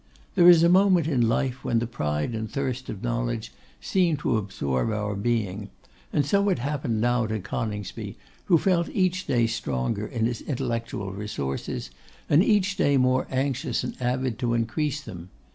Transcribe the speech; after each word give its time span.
There 0.33 0.49
is 0.49 0.63
a 0.63 0.67
moment 0.67 1.05
in 1.05 1.29
life, 1.29 1.63
when 1.63 1.77
the 1.77 1.85
pride 1.85 2.33
and 2.33 2.49
thirst 2.49 2.89
of 2.89 3.03
knowledge 3.03 3.53
seem 3.79 4.17
to 4.17 4.35
absorb 4.37 4.89
our 4.89 5.13
being, 5.13 5.69
and 6.11 6.25
so 6.25 6.49
it 6.49 6.57
happened 6.57 6.99
now 6.99 7.27
to 7.27 7.39
Coningsby, 7.39 8.17
who 8.45 8.57
felt 8.57 8.89
each 8.93 9.27
day 9.27 9.45
stronger 9.45 10.07
in 10.07 10.25
his 10.25 10.41
intellectual 10.41 11.11
resources, 11.13 11.91
and 12.27 12.43
each 12.43 12.77
day 12.77 12.97
more 12.97 13.27
anxious 13.29 13.83
and 13.83 13.95
avid 14.01 14.39
to 14.39 14.55
increase 14.55 15.01
them. 15.01 15.29